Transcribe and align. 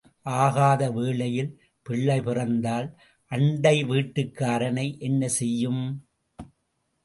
ஆகாத 0.35 0.91
வேளையில் 0.91 1.51
பிள்ளை 1.85 2.17
பிறந்தால் 2.21 2.87
அண்டை 3.31 3.75
வீட்டுக்காரனை 3.83 4.87
என்ன 4.99 5.27
செய்யும்? 5.39 5.83